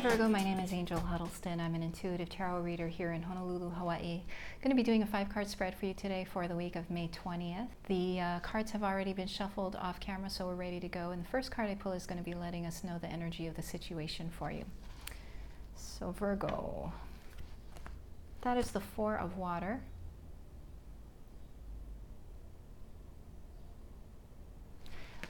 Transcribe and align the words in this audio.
Virgo, 0.00 0.30
my 0.30 0.42
name 0.42 0.58
is 0.58 0.72
Angel 0.72 0.98
Huddleston. 0.98 1.60
I'm 1.60 1.74
an 1.74 1.82
intuitive 1.82 2.30
tarot 2.30 2.60
reader 2.60 2.88
here 2.88 3.12
in 3.12 3.20
Honolulu, 3.20 3.68
Hawaii. 3.68 4.22
Going 4.62 4.70
to 4.70 4.74
be 4.74 4.82
doing 4.82 5.02
a 5.02 5.06
five 5.06 5.28
card 5.28 5.46
spread 5.46 5.74
for 5.74 5.84
you 5.84 5.92
today 5.92 6.26
for 6.32 6.48
the 6.48 6.56
week 6.56 6.74
of 6.74 6.90
May 6.90 7.08
20th. 7.08 7.68
The 7.86 8.18
uh, 8.18 8.40
cards 8.40 8.70
have 8.70 8.82
already 8.82 9.12
been 9.12 9.26
shuffled 9.26 9.76
off 9.76 10.00
camera, 10.00 10.30
so 10.30 10.46
we're 10.46 10.54
ready 10.54 10.80
to 10.80 10.88
go. 10.88 11.10
And 11.10 11.22
the 11.22 11.28
first 11.28 11.50
card 11.50 11.68
I 11.68 11.74
pull 11.74 11.92
is 11.92 12.06
going 12.06 12.16
to 12.16 12.24
be 12.24 12.32
letting 12.32 12.64
us 12.64 12.82
know 12.82 12.96
the 12.98 13.08
energy 13.08 13.46
of 13.46 13.56
the 13.56 13.62
situation 13.62 14.30
for 14.30 14.50
you. 14.50 14.64
So, 15.76 16.12
Virgo, 16.12 16.94
that 18.40 18.56
is 18.56 18.70
the 18.70 18.80
Four 18.80 19.16
of 19.16 19.36
Water. 19.36 19.82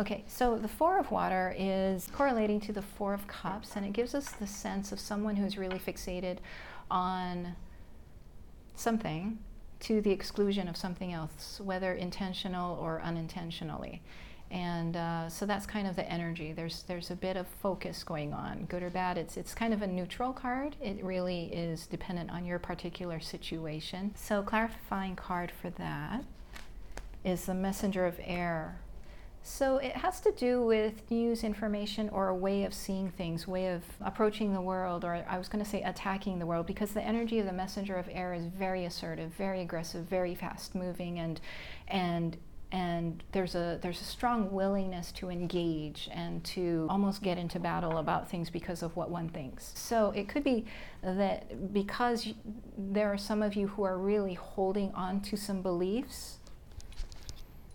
Okay, 0.00 0.22
so 0.28 0.56
the 0.56 0.68
Four 0.68 1.00
of 1.00 1.10
Water 1.10 1.52
is 1.58 2.08
correlating 2.12 2.60
to 2.60 2.72
the 2.72 2.82
Four 2.82 3.14
of 3.14 3.26
Cups, 3.26 3.74
and 3.74 3.84
it 3.84 3.92
gives 3.92 4.14
us 4.14 4.30
the 4.30 4.46
sense 4.46 4.92
of 4.92 5.00
someone 5.00 5.34
who's 5.34 5.58
really 5.58 5.80
fixated 5.80 6.38
on 6.88 7.56
something 8.76 9.40
to 9.80 10.00
the 10.00 10.12
exclusion 10.12 10.68
of 10.68 10.76
something 10.76 11.12
else, 11.12 11.60
whether 11.64 11.94
intentional 11.94 12.78
or 12.78 13.00
unintentionally. 13.00 14.00
And 14.52 14.96
uh, 14.96 15.28
so 15.28 15.46
that's 15.46 15.66
kind 15.66 15.88
of 15.88 15.96
the 15.96 16.08
energy. 16.08 16.52
There's 16.52 16.84
there's 16.84 17.10
a 17.10 17.16
bit 17.16 17.36
of 17.36 17.48
focus 17.60 18.04
going 18.04 18.32
on, 18.32 18.66
good 18.68 18.84
or 18.84 18.90
bad. 18.90 19.18
It's 19.18 19.36
it's 19.36 19.52
kind 19.52 19.74
of 19.74 19.82
a 19.82 19.86
neutral 19.88 20.32
card. 20.32 20.76
It 20.80 21.02
really 21.02 21.46
is 21.52 21.88
dependent 21.88 22.30
on 22.30 22.44
your 22.44 22.60
particular 22.60 23.18
situation. 23.18 24.14
So 24.14 24.42
clarifying 24.42 25.16
card 25.16 25.50
for 25.50 25.70
that 25.70 26.24
is 27.24 27.46
the 27.46 27.54
messenger 27.54 28.06
of 28.06 28.20
air 28.22 28.78
so 29.48 29.78
it 29.78 29.96
has 29.96 30.20
to 30.20 30.32
do 30.32 30.62
with 30.62 31.10
news 31.10 31.42
information 31.42 32.10
or 32.10 32.28
a 32.28 32.34
way 32.34 32.64
of 32.64 32.74
seeing 32.74 33.10
things, 33.10 33.48
way 33.48 33.68
of 33.68 33.82
approaching 34.02 34.52
the 34.52 34.60
world, 34.60 35.04
or 35.04 35.24
I 35.28 35.38
was 35.38 35.48
going 35.48 35.64
to 35.64 35.68
say 35.68 35.82
attacking 35.82 36.38
the 36.38 36.44
world, 36.44 36.66
because 36.66 36.92
the 36.92 37.02
energy 37.02 37.38
of 37.38 37.46
the 37.46 37.52
messenger 37.52 37.96
of 37.96 38.08
air 38.12 38.34
is 38.34 38.44
very 38.44 38.84
assertive, 38.84 39.32
very 39.32 39.62
aggressive, 39.62 40.04
very 40.04 40.34
fast 40.34 40.74
moving, 40.74 41.18
and 41.18 41.40
and 41.88 42.36
and 42.70 43.24
there's 43.32 43.54
a 43.54 43.78
there's 43.80 44.02
a 44.02 44.04
strong 44.04 44.52
willingness 44.52 45.10
to 45.12 45.30
engage 45.30 46.10
and 46.12 46.44
to 46.44 46.86
almost 46.90 47.22
get 47.22 47.38
into 47.38 47.58
battle 47.58 47.96
about 47.96 48.30
things 48.30 48.50
because 48.50 48.82
of 48.82 48.94
what 48.96 49.10
one 49.10 49.30
thinks. 49.30 49.72
So 49.74 50.10
it 50.10 50.28
could 50.28 50.44
be 50.44 50.66
that 51.02 51.72
because 51.72 52.28
there 52.76 53.10
are 53.10 53.18
some 53.18 53.42
of 53.42 53.54
you 53.54 53.68
who 53.68 53.82
are 53.84 53.96
really 53.96 54.34
holding 54.34 54.92
on 54.92 55.22
to 55.22 55.36
some 55.36 55.62
beliefs 55.62 56.38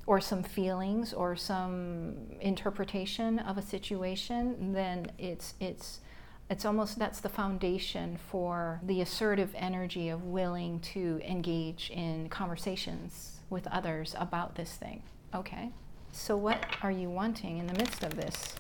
or 0.06 0.20
some 0.20 0.44
feelings 0.44 1.14
or 1.14 1.36
some 1.36 2.16
interpretation 2.42 3.40
of 3.40 3.58
a 3.58 3.62
situation, 3.62 4.74
then 4.74 5.08
it's 5.18 5.54
it's 5.60 6.02
it's 6.50 6.66
almost 6.66 7.00
that's 7.00 7.22
the 7.22 7.30
foundation 7.30 8.18
for 8.18 8.82
the 8.84 9.02
assertive 9.02 9.54
energy 9.56 10.10
of 10.10 10.24
willing 10.26 10.80
to 10.82 11.22
engage 11.24 11.90
in 11.90 12.28
conversations 12.30 13.40
with 13.50 13.66
others 13.68 14.16
about 14.20 14.56
this 14.56 14.74
thing. 14.74 15.02
Okay. 15.34 15.70
So 16.12 16.38
what 16.38 16.66
are 16.84 16.92
you 16.92 17.10
wanting 17.10 17.58
in 17.58 17.68
the 17.68 17.74
midst 17.74 18.04
of 18.04 18.16
this? 18.16 18.56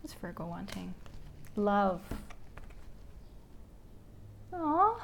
What's 0.00 0.14
Virgo 0.20 0.46
wanting? 0.46 0.94
Love. 1.56 2.02
Aww. 4.52 5.00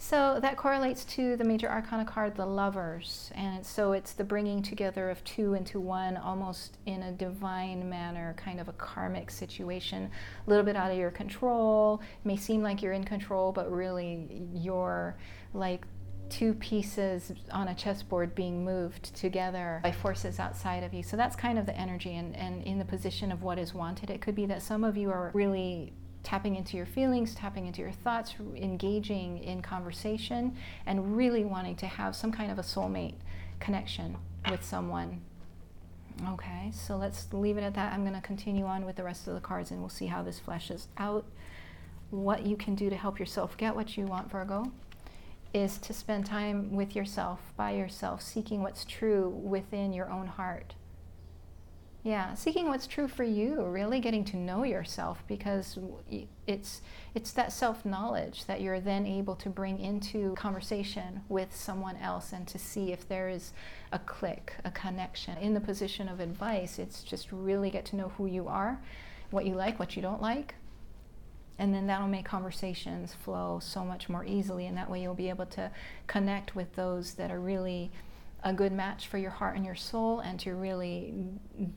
So 0.00 0.38
that 0.40 0.56
correlates 0.56 1.04
to 1.06 1.36
the 1.36 1.42
major 1.42 1.68
arcana 1.68 2.04
card, 2.04 2.36
the 2.36 2.46
lovers. 2.46 3.32
And 3.34 3.66
so 3.66 3.92
it's 3.92 4.12
the 4.12 4.22
bringing 4.22 4.62
together 4.62 5.10
of 5.10 5.22
two 5.24 5.54
into 5.54 5.80
one, 5.80 6.16
almost 6.16 6.78
in 6.86 7.02
a 7.02 7.12
divine 7.12 7.90
manner, 7.90 8.34
kind 8.38 8.60
of 8.60 8.68
a 8.68 8.72
karmic 8.74 9.28
situation, 9.28 10.08
a 10.46 10.50
little 10.50 10.64
bit 10.64 10.76
out 10.76 10.92
of 10.92 10.96
your 10.96 11.10
control. 11.10 12.00
It 12.00 12.26
may 12.26 12.36
seem 12.36 12.62
like 12.62 12.80
you're 12.80 12.92
in 12.92 13.04
control, 13.04 13.50
but 13.50 13.70
really 13.72 14.46
you're 14.52 15.16
like 15.52 15.84
two 16.28 16.54
pieces 16.54 17.32
on 17.50 17.68
a 17.68 17.74
chessboard 17.74 18.34
being 18.34 18.64
moved 18.64 19.14
together 19.16 19.80
by 19.82 19.90
forces 19.90 20.38
outside 20.38 20.84
of 20.84 20.94
you. 20.94 21.02
So 21.02 21.16
that's 21.16 21.34
kind 21.34 21.58
of 21.58 21.66
the 21.66 21.76
energy 21.76 22.14
and, 22.14 22.36
and 22.36 22.62
in 22.62 22.78
the 22.78 22.84
position 22.84 23.32
of 23.32 23.42
what 23.42 23.58
is 23.58 23.74
wanted. 23.74 24.10
It 24.10 24.20
could 24.20 24.36
be 24.36 24.46
that 24.46 24.62
some 24.62 24.84
of 24.84 24.96
you 24.96 25.10
are 25.10 25.32
really 25.34 25.92
tapping 26.22 26.56
into 26.56 26.76
your 26.76 26.86
feelings, 26.86 27.34
tapping 27.34 27.66
into 27.66 27.80
your 27.80 27.92
thoughts, 27.92 28.34
engaging 28.56 29.38
in 29.38 29.62
conversation, 29.62 30.56
and 30.86 31.16
really 31.16 31.44
wanting 31.44 31.76
to 31.76 31.86
have 31.86 32.14
some 32.14 32.32
kind 32.32 32.50
of 32.50 32.58
a 32.58 32.62
soulmate 32.62 33.14
connection 33.60 34.16
with 34.50 34.64
someone. 34.64 35.20
Okay, 36.32 36.70
so 36.72 36.96
let's 36.96 37.32
leave 37.32 37.58
it 37.58 37.62
at 37.62 37.74
that. 37.74 37.92
I'm 37.92 38.02
going 38.02 38.14
to 38.14 38.20
continue 38.20 38.64
on 38.64 38.84
with 38.84 38.96
the 38.96 39.04
rest 39.04 39.28
of 39.28 39.34
the 39.34 39.40
cards 39.40 39.70
and 39.70 39.80
we'll 39.80 39.88
see 39.88 40.06
how 40.06 40.22
this 40.22 40.40
fleshes 40.40 40.86
out. 40.96 41.24
What 42.10 42.44
you 42.44 42.56
can 42.56 42.74
do 42.74 42.90
to 42.90 42.96
help 42.96 43.20
yourself 43.20 43.56
get 43.56 43.76
what 43.76 43.96
you 43.96 44.04
want, 44.04 44.30
Virgo, 44.30 44.72
is 45.54 45.78
to 45.78 45.92
spend 45.92 46.26
time 46.26 46.74
with 46.74 46.96
yourself, 46.96 47.40
by 47.56 47.70
yourself, 47.70 48.20
seeking 48.20 48.62
what's 48.62 48.84
true 48.84 49.28
within 49.28 49.92
your 49.92 50.10
own 50.10 50.26
heart. 50.26 50.74
Yeah, 52.04 52.34
seeking 52.34 52.68
what's 52.68 52.86
true 52.86 53.08
for 53.08 53.24
you, 53.24 53.64
really 53.64 53.98
getting 53.98 54.24
to 54.26 54.36
know 54.36 54.62
yourself 54.62 55.22
because 55.26 55.78
it's 56.46 56.80
it's 57.14 57.32
that 57.32 57.52
self-knowledge 57.52 58.44
that 58.44 58.60
you're 58.60 58.80
then 58.80 59.04
able 59.04 59.34
to 59.36 59.48
bring 59.48 59.80
into 59.80 60.32
conversation 60.34 61.22
with 61.28 61.54
someone 61.54 61.96
else 61.96 62.32
and 62.32 62.46
to 62.48 62.58
see 62.58 62.92
if 62.92 63.08
there 63.08 63.28
is 63.28 63.52
a 63.90 63.98
click, 63.98 64.54
a 64.64 64.70
connection. 64.70 65.36
In 65.38 65.54
the 65.54 65.60
position 65.60 66.08
of 66.08 66.20
advice, 66.20 66.78
it's 66.78 67.02
just 67.02 67.32
really 67.32 67.68
get 67.68 67.84
to 67.86 67.96
know 67.96 68.12
who 68.16 68.26
you 68.26 68.46
are, 68.46 68.80
what 69.30 69.44
you 69.44 69.54
like, 69.54 69.80
what 69.80 69.96
you 69.96 70.02
don't 70.02 70.22
like. 70.22 70.54
And 71.58 71.74
then 71.74 71.88
that'll 71.88 72.06
make 72.06 72.24
conversations 72.24 73.12
flow 73.12 73.58
so 73.60 73.84
much 73.84 74.08
more 74.08 74.24
easily 74.24 74.66
and 74.66 74.76
that 74.76 74.88
way 74.88 75.02
you'll 75.02 75.14
be 75.14 75.28
able 75.28 75.46
to 75.46 75.72
connect 76.06 76.54
with 76.54 76.76
those 76.76 77.14
that 77.14 77.32
are 77.32 77.40
really 77.40 77.90
a 78.44 78.52
good 78.52 78.72
match 78.72 79.08
for 79.08 79.18
your 79.18 79.30
heart 79.30 79.56
and 79.56 79.64
your 79.64 79.74
soul 79.74 80.20
and 80.20 80.38
to 80.40 80.54
really 80.54 81.12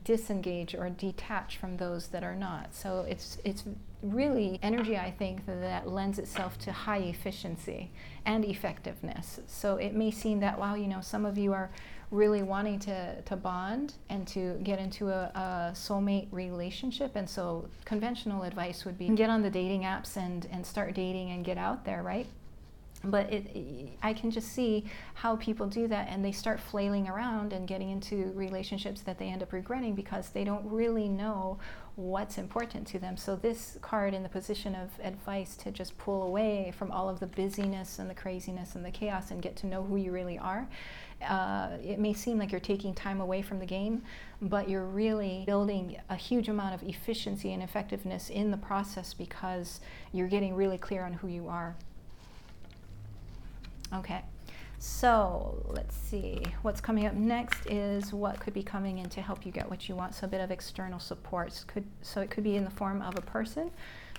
disengage 0.04 0.76
or 0.76 0.90
detach 0.90 1.58
from 1.58 1.78
those 1.78 2.08
that 2.10 2.24
are 2.24 2.36
not. 2.36 2.74
So 2.74 3.06
it's 3.08 3.38
it's 3.44 3.64
really 4.04 4.60
energy 4.64 4.98
I 4.98 5.12
think 5.12 5.46
that 5.46 5.88
lends 5.88 6.18
itself 6.18 6.58
to 6.60 6.72
high 6.72 7.00
efficiency 7.00 7.92
and 8.26 8.46
effectiveness. 8.46 9.40
So 9.48 9.78
it 9.78 9.96
may 9.96 10.12
seem 10.12 10.40
that 10.42 10.60
wow, 10.60 10.76
you 10.76 10.88
know, 10.88 11.02
some 11.02 11.26
of 11.26 11.38
you 11.38 11.54
are 11.54 11.72
really 12.12 12.44
wanting 12.44 12.78
to, 12.78 13.22
to 13.22 13.36
bond 13.38 13.94
and 14.10 14.28
to 14.28 14.60
get 14.64 14.80
into 14.80 15.10
a, 15.10 15.32
a 15.34 15.72
soulmate 15.74 16.28
relationship. 16.32 17.16
And 17.16 17.28
so 17.28 17.70
conventional 17.86 18.44
advice 18.44 18.84
would 18.86 18.98
be 18.98 19.08
get 19.10 19.30
on 19.30 19.42
the 19.42 19.50
dating 19.50 19.84
apps 19.84 20.18
and, 20.18 20.46
and 20.52 20.66
start 20.66 20.94
dating 20.94 21.32
and 21.32 21.46
get 21.46 21.58
out 21.58 21.86
there, 21.86 22.04
right? 22.04 22.28
But 23.04 23.32
it, 23.32 23.98
I 24.04 24.14
can 24.14 24.32
just 24.32 24.50
see 24.50 24.86
how 25.16 25.36
people 25.38 25.68
do 25.68 25.88
that 25.88 26.08
and 26.10 26.24
they 26.24 26.32
start 26.32 26.60
flailing 26.60 27.08
around 27.08 27.54
and 27.54 27.68
getting 27.68 27.90
into 27.90 28.32
relationships 28.36 29.02
that 29.02 29.18
they 29.18 29.28
end 29.28 29.42
up 29.42 29.54
regretting 29.54 29.96
because 29.96 30.30
they 30.30 30.44
don't 30.44 30.66
really 30.66 31.08
know 31.08 31.58
what's 31.96 32.38
important 32.38 32.88
to 32.88 33.00
them. 33.00 33.18
So, 33.18 33.36
this 33.36 33.78
card 33.82 34.14
in 34.14 34.24
the 34.24 34.30
position 34.30 34.76
of 34.76 34.90
advice 35.04 35.56
to 35.58 35.72
just 35.72 35.98
pull 35.98 36.24
away 36.24 36.74
from 36.78 36.92
all 36.92 37.10
of 37.10 37.20
the 37.20 37.28
busyness 37.28 38.00
and 38.00 38.10
the 38.10 38.16
craziness 38.16 38.76
and 38.76 38.86
the 38.86 38.92
chaos 38.92 39.32
and 39.32 39.42
get 39.42 39.56
to 39.58 39.68
know 39.68 39.84
who 39.84 39.98
you 39.98 40.12
really 40.12 40.38
are. 40.38 40.68
Uh, 41.28 41.78
it 41.84 42.00
may 42.00 42.14
seem 42.14 42.40
like 42.40 42.52
you're 42.52 42.60
taking 42.60 42.96
time 42.96 43.22
away 43.22 43.42
from 43.42 43.60
the 43.60 43.66
game, 43.66 44.02
but 44.42 44.68
you're 44.68 44.86
really 44.86 45.44
building 45.46 45.98
a 46.10 46.16
huge 46.16 46.50
amount 46.50 46.74
of 46.74 46.88
efficiency 46.88 47.54
and 47.54 47.62
effectiveness 47.62 48.30
in 48.30 48.50
the 48.50 48.58
process 48.58 49.14
because 49.14 49.82
you're 50.12 50.28
getting 50.28 50.56
really 50.56 50.78
clear 50.78 51.04
on 51.04 51.14
who 51.14 51.28
you 51.28 51.48
are. 51.48 51.76
Okay, 53.94 54.22
so 54.80 55.64
let's 55.68 55.96
see. 55.96 56.42
What's 56.62 56.80
coming 56.80 57.06
up 57.06 57.14
next 57.14 57.66
is 57.66 58.14
what 58.14 58.40
could 58.40 58.54
be 58.54 58.64
coming 58.64 59.00
in 59.00 59.10
to 59.10 59.22
help 59.22 59.46
you 59.46 59.52
get 59.52 59.70
what 59.70 59.90
you 59.90 59.96
want. 59.96 60.16
So 60.16 60.26
a 60.26 60.30
bit 60.30 60.40
of 60.40 60.50
external 60.50 61.00
supports. 61.00 61.66
Could 61.66 61.86
so 62.02 62.22
it 62.22 62.30
could 62.30 62.44
be 62.44 62.56
in 62.56 62.64
the 62.64 62.70
form 62.72 63.02
of 63.02 63.18
a 63.18 63.22
person, 63.22 63.70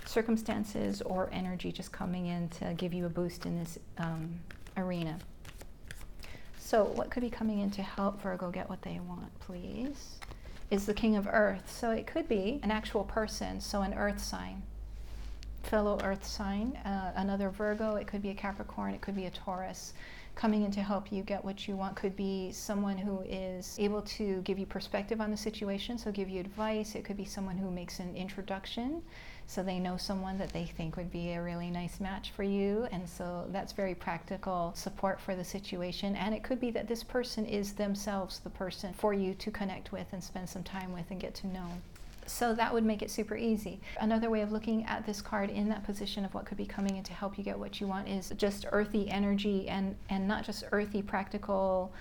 circumstances, 0.05 1.01
or 1.01 1.29
energy 1.33 1.71
just 1.71 1.91
coming 1.91 2.27
in 2.27 2.49
to 2.49 2.73
give 2.75 2.93
you 2.93 3.07
a 3.07 3.09
boost 3.09 3.45
in 3.45 3.57
this 3.57 3.79
um, 3.97 4.39
arena. 4.77 5.17
So 6.59 6.85
what 6.85 7.09
could 7.09 7.21
be 7.21 7.29
coming 7.29 7.59
in 7.59 7.71
to 7.71 7.81
help 7.81 8.21
Virgo 8.21 8.49
get 8.49 8.69
what 8.69 8.81
they 8.83 8.99
want, 8.99 9.37
please? 9.39 10.19
Is 10.71 10.85
the 10.85 10.93
King 10.93 11.17
of 11.17 11.27
Earth. 11.29 11.69
So 11.69 11.91
it 11.91 12.07
could 12.07 12.27
be 12.27 12.59
an 12.63 12.71
actual 12.71 13.03
person, 13.03 13.59
so 13.59 13.81
an 13.81 13.93
Earth 13.93 14.23
sign 14.23 14.63
fellow 15.63 15.99
earth 16.03 16.25
sign, 16.25 16.75
uh, 16.85 17.13
another 17.15 17.49
Virgo, 17.49 17.95
it 17.95 18.07
could 18.07 18.21
be 18.21 18.29
a 18.29 18.35
Capricorn, 18.35 18.93
it 18.93 19.01
could 19.01 19.15
be 19.15 19.25
a 19.25 19.31
Taurus. 19.31 19.93
Coming 20.35 20.63
in 20.63 20.71
to 20.71 20.81
help 20.81 21.11
you 21.11 21.21
get 21.21 21.45
what 21.45 21.67
you 21.67 21.75
want 21.75 21.95
could 21.95 22.15
be 22.15 22.51
someone 22.51 22.97
who 22.97 23.21
is 23.21 23.77
able 23.79 24.01
to 24.01 24.41
give 24.41 24.57
you 24.57 24.65
perspective 24.65 25.21
on 25.21 25.29
the 25.29 25.37
situation, 25.37 25.97
so 25.97 26.11
give 26.11 26.27
you 26.27 26.39
advice. 26.39 26.95
It 26.95 27.05
could 27.05 27.17
be 27.17 27.25
someone 27.25 27.55
who 27.55 27.69
makes 27.69 27.99
an 27.99 28.15
introduction, 28.15 29.03
so 29.45 29.61
they 29.61 29.77
know 29.77 29.95
someone 29.95 30.39
that 30.39 30.51
they 30.51 30.65
think 30.65 30.97
would 30.97 31.11
be 31.11 31.33
a 31.33 31.41
really 31.41 31.69
nice 31.69 31.99
match 31.99 32.31
for 32.31 32.41
you. 32.43 32.87
And 32.91 33.07
so 33.07 33.45
that's 33.51 33.73
very 33.73 33.93
practical 33.93 34.73
support 34.75 35.21
for 35.21 35.35
the 35.35 35.43
situation. 35.43 36.15
And 36.15 36.33
it 36.33 36.43
could 36.43 36.59
be 36.59 36.71
that 36.71 36.87
this 36.87 37.03
person 37.03 37.45
is 37.45 37.73
themselves 37.73 38.39
the 38.39 38.49
person 38.49 38.91
for 38.93 39.13
you 39.13 39.35
to 39.35 39.51
connect 39.51 39.91
with 39.91 40.07
and 40.13 40.23
spend 40.23 40.49
some 40.49 40.63
time 40.63 40.93
with 40.93 41.11
and 41.11 41.19
get 41.19 41.35
to 41.35 41.47
know. 41.47 41.67
So 42.25 42.53
that 42.55 42.73
would 42.73 42.83
make 42.83 43.01
it 43.01 43.11
super 43.11 43.35
easy. 43.35 43.79
Another 43.99 44.29
way 44.29 44.41
of 44.41 44.51
looking 44.51 44.85
at 44.85 45.05
this 45.05 45.21
card 45.21 45.49
in 45.49 45.69
that 45.69 45.83
position 45.83 46.25
of 46.25 46.33
what 46.33 46.45
could 46.45 46.57
be 46.57 46.65
coming 46.65 46.97
in 46.97 47.03
to 47.03 47.13
help 47.13 47.37
you 47.37 47.43
get 47.43 47.57
what 47.57 47.79
you 47.81 47.87
want 47.87 48.07
is 48.07 48.31
just 48.37 48.65
earthy 48.71 49.09
energy 49.09 49.67
and, 49.69 49.95
and 50.09 50.27
not 50.27 50.45
just 50.45 50.63
earthy, 50.71 51.01
practical, 51.01 51.93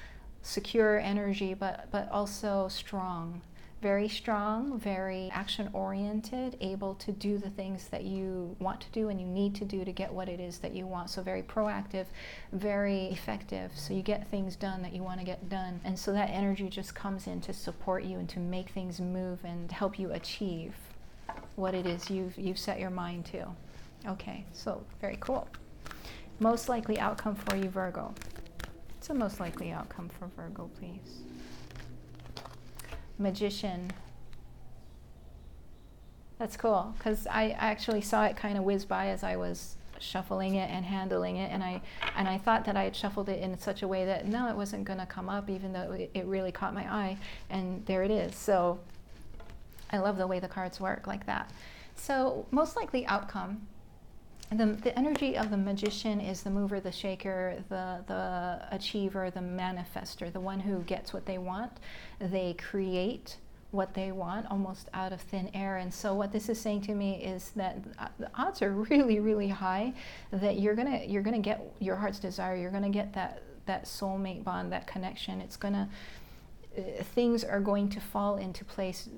secure 0.42 0.98
energy, 1.00 1.54
but, 1.54 1.88
but 1.90 2.10
also 2.10 2.68
strong 2.68 3.40
very 3.82 4.08
strong, 4.08 4.78
very 4.78 5.28
action 5.32 5.68
oriented, 5.72 6.56
able 6.60 6.94
to 6.94 7.10
do 7.10 7.36
the 7.36 7.50
things 7.50 7.88
that 7.88 8.04
you 8.04 8.54
want 8.60 8.80
to 8.80 8.88
do 8.92 9.08
and 9.08 9.20
you 9.20 9.26
need 9.26 9.56
to 9.56 9.64
do 9.64 9.84
to 9.84 9.90
get 9.90 10.10
what 10.10 10.28
it 10.28 10.38
is 10.38 10.58
that 10.58 10.72
you 10.72 10.86
want. 10.86 11.10
So, 11.10 11.20
very 11.20 11.42
proactive, 11.42 12.06
very 12.52 13.06
effective. 13.06 13.72
So, 13.74 13.92
you 13.92 14.02
get 14.02 14.28
things 14.28 14.54
done 14.54 14.82
that 14.82 14.94
you 14.94 15.02
want 15.02 15.18
to 15.18 15.26
get 15.26 15.48
done. 15.48 15.80
And 15.84 15.98
so, 15.98 16.12
that 16.12 16.30
energy 16.30 16.68
just 16.68 16.94
comes 16.94 17.26
in 17.26 17.40
to 17.40 17.52
support 17.52 18.04
you 18.04 18.18
and 18.18 18.28
to 18.28 18.38
make 18.38 18.70
things 18.70 19.00
move 19.00 19.40
and 19.44 19.70
help 19.72 19.98
you 19.98 20.12
achieve 20.12 20.74
what 21.56 21.74
it 21.74 21.84
is 21.84 22.08
you've, 22.08 22.38
you've 22.38 22.58
set 22.58 22.78
your 22.78 22.90
mind 22.90 23.24
to. 23.26 23.48
Okay, 24.06 24.44
so 24.52 24.84
very 25.00 25.18
cool. 25.18 25.48
Most 26.38 26.68
likely 26.68 27.00
outcome 27.00 27.34
for 27.34 27.56
you, 27.56 27.68
Virgo. 27.68 28.14
It's 28.96 29.10
a 29.10 29.14
most 29.14 29.40
likely 29.40 29.72
outcome 29.72 30.08
for 30.08 30.28
Virgo, 30.36 30.70
please 30.78 31.22
magician. 33.18 33.90
That's 36.38 36.56
cool 36.56 36.94
because 36.98 37.26
I 37.26 37.50
actually 37.50 38.00
saw 38.00 38.24
it 38.24 38.36
kind 38.36 38.58
of 38.58 38.64
whiz 38.64 38.84
by 38.84 39.08
as 39.08 39.22
I 39.22 39.36
was 39.36 39.76
shuffling 40.00 40.56
it 40.56 40.68
and 40.70 40.84
handling 40.84 41.36
it, 41.36 41.52
and 41.52 41.62
I 41.62 41.80
and 42.16 42.28
I 42.28 42.38
thought 42.38 42.64
that 42.64 42.76
I 42.76 42.84
had 42.84 42.96
shuffled 42.96 43.28
it 43.28 43.40
in 43.40 43.56
such 43.58 43.82
a 43.82 43.88
way 43.88 44.04
that 44.04 44.26
no, 44.26 44.48
it 44.48 44.56
wasn't 44.56 44.84
going 44.84 44.98
to 44.98 45.06
come 45.06 45.28
up, 45.28 45.48
even 45.48 45.72
though 45.72 45.92
it, 45.92 46.10
it 46.14 46.26
really 46.26 46.52
caught 46.52 46.74
my 46.74 46.92
eye, 46.92 47.16
and 47.48 47.86
there 47.86 48.02
it 48.02 48.10
is. 48.10 48.34
So 48.34 48.80
I 49.90 49.98
love 49.98 50.16
the 50.16 50.26
way 50.26 50.40
the 50.40 50.48
cards 50.48 50.80
work 50.80 51.06
like 51.06 51.26
that. 51.26 51.50
So 51.94 52.46
most 52.50 52.74
likely 52.76 53.06
outcome 53.06 53.66
the, 54.58 54.66
the 54.66 54.98
energy 54.98 55.36
of 55.36 55.50
the 55.50 55.56
magician 55.56 56.20
is 56.20 56.42
the 56.42 56.50
mover, 56.50 56.80
the 56.80 56.92
shaker, 56.92 57.62
the, 57.68 58.04
the 58.06 58.66
achiever, 58.70 59.30
the 59.30 59.40
manifester, 59.40 60.32
the 60.32 60.40
one 60.40 60.60
who 60.60 60.80
gets 60.82 61.12
what 61.12 61.26
they 61.26 61.38
want. 61.38 61.72
They 62.18 62.54
create 62.54 63.36
what 63.72 63.94
they 63.94 64.12
want 64.12 64.46
almost 64.50 64.88
out 64.92 65.12
of 65.12 65.20
thin 65.20 65.50
air. 65.54 65.78
And 65.78 65.92
so 65.92 66.14
what 66.14 66.30
this 66.30 66.48
is 66.48 66.60
saying 66.60 66.82
to 66.82 66.94
me 66.94 67.24
is 67.24 67.50
that 67.56 67.78
the 68.18 68.30
odds 68.34 68.62
are 68.62 68.72
really, 68.90 69.18
really 69.18 69.48
high 69.48 69.94
that 70.30 70.60
you're 70.60 70.74
gonna 70.74 71.02
you're 71.06 71.22
gonna 71.22 71.38
get 71.38 71.74
your 71.80 71.96
heart's 71.96 72.18
desire. 72.18 72.54
You're 72.54 72.70
gonna 72.70 72.90
get 72.90 73.12
that 73.14 73.42
that 73.66 73.84
soulmate 73.84 74.44
bond, 74.44 74.72
that 74.72 74.86
connection. 74.86 75.40
It's 75.40 75.56
gonna 75.56 75.88
uh, 76.76 77.02
things 77.14 77.44
are 77.44 77.60
going 77.60 77.88
to 77.90 78.00
fall 78.00 78.36
into 78.36 78.64
place 78.64 79.08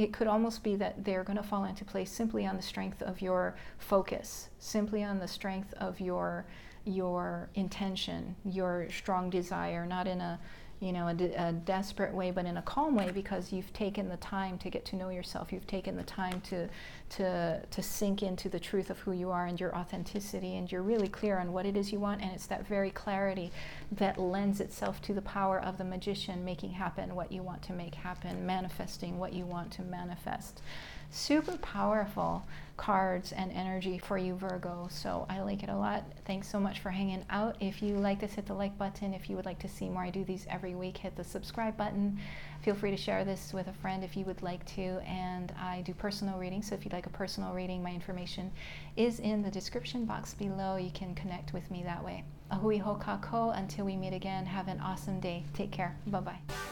it 0.00 0.14
could 0.14 0.26
almost 0.26 0.62
be 0.62 0.76
that 0.76 1.04
they're 1.04 1.22
going 1.22 1.36
to 1.36 1.42
fall 1.42 1.64
into 1.64 1.84
place 1.84 2.10
simply 2.10 2.46
on 2.46 2.56
the 2.56 2.62
strength 2.62 3.02
of 3.02 3.20
your 3.20 3.54
focus, 3.76 4.48
simply 4.58 5.04
on 5.04 5.18
the 5.18 5.28
strength 5.28 5.74
of 5.74 6.00
your 6.00 6.46
your 6.86 7.50
intention, 7.54 8.34
your 8.42 8.88
strong 8.88 9.28
desire, 9.28 9.84
not 9.84 10.06
in 10.06 10.22
a 10.22 10.40
you 10.80 10.92
know, 10.92 11.08
a, 11.08 11.48
a, 11.48 11.52
desperate 11.52 12.14
way, 12.14 12.30
but 12.30 12.46
in 12.46 12.56
a 12.56 12.62
calm 12.62 12.94
way 12.94 13.10
because 13.12 13.52
you've 13.52 13.70
taken 13.74 14.08
the 14.08 14.16
time 14.16 14.56
to 14.58 14.70
get 14.70 14.84
to 14.86 14.96
know 14.96 15.10
yourself. 15.10 15.52
You've 15.52 15.66
taken 15.66 15.94
the 15.94 16.02
time 16.04 16.40
to, 16.42 16.68
to, 17.10 17.60
to 17.70 17.82
sink 17.82 18.22
into 18.22 18.48
the 18.48 18.58
truth 18.58 18.88
of 18.88 18.98
who 19.00 19.12
you 19.12 19.30
are 19.30 19.44
and 19.44 19.60
your 19.60 19.76
authenticity, 19.76 20.56
and 20.56 20.72
you're 20.72 20.82
really 20.82 21.08
clear 21.08 21.38
on 21.38 21.52
what 21.52 21.66
it 21.66 21.76
is 21.76 21.92
you 21.92 22.00
want. 22.00 22.22
And 22.22 22.32
it's 22.32 22.46
that 22.46 22.66
very 22.66 22.90
clarity 22.90 23.52
that 23.92 24.18
lends 24.18 24.58
itself 24.60 25.02
to 25.02 25.12
the 25.12 25.22
power 25.22 25.60
of 25.60 25.76
the 25.76 25.84
magician 25.84 26.44
making 26.46 26.70
happen 26.70 27.14
what 27.14 27.30
you 27.30 27.42
want 27.42 27.62
to 27.64 27.74
make 27.74 27.94
happen, 27.94 28.46
manifesting 28.46 29.18
what 29.18 29.34
you 29.34 29.44
want 29.44 29.70
to 29.72 29.82
manifest 29.82 30.62
super 31.10 31.56
powerful 31.58 32.44
cards 32.80 33.32
and 33.32 33.52
energy 33.52 33.98
for 33.98 34.16
you, 34.16 34.34
Virgo. 34.34 34.88
So 34.90 35.26
I 35.28 35.42
like 35.42 35.62
it 35.62 35.68
a 35.68 35.76
lot. 35.76 36.02
Thanks 36.24 36.48
so 36.48 36.58
much 36.58 36.80
for 36.80 36.88
hanging 36.88 37.22
out. 37.28 37.56
If 37.60 37.82
you 37.82 37.96
like 37.96 38.20
this, 38.20 38.32
hit 38.32 38.46
the 38.46 38.54
like 38.54 38.76
button. 38.78 39.12
If 39.12 39.28
you 39.28 39.36
would 39.36 39.44
like 39.44 39.58
to 39.58 39.68
see 39.68 39.90
more, 39.90 40.02
I 40.02 40.08
do 40.08 40.24
these 40.24 40.46
every 40.48 40.74
week. 40.74 40.96
Hit 40.96 41.14
the 41.14 41.22
subscribe 41.22 41.76
button. 41.76 42.18
Feel 42.62 42.74
free 42.74 42.90
to 42.90 42.96
share 42.96 43.22
this 43.22 43.52
with 43.52 43.68
a 43.68 43.72
friend 43.74 44.02
if 44.02 44.16
you 44.16 44.24
would 44.24 44.42
like 44.42 44.64
to. 44.76 45.02
And 45.06 45.52
I 45.60 45.82
do 45.82 45.92
personal 45.92 46.38
readings. 46.38 46.70
So 46.70 46.74
if 46.74 46.86
you'd 46.86 46.94
like 46.94 47.04
a 47.04 47.10
personal 47.10 47.52
reading, 47.52 47.82
my 47.82 47.92
information 47.92 48.50
is 48.96 49.20
in 49.20 49.42
the 49.42 49.50
description 49.50 50.06
box 50.06 50.32
below. 50.32 50.76
You 50.76 50.90
can 50.90 51.14
connect 51.14 51.52
with 51.52 51.70
me 51.70 51.82
that 51.82 52.02
way. 52.02 52.24
Ahui 52.50 52.80
ho 52.80 52.98
kako. 52.98 53.56
Until 53.58 53.84
we 53.84 53.94
meet 53.94 54.14
again, 54.14 54.46
have 54.46 54.68
an 54.68 54.80
awesome 54.80 55.20
day. 55.20 55.44
Take 55.52 55.70
care. 55.70 55.98
Bye 56.06 56.20
bye. 56.20 56.69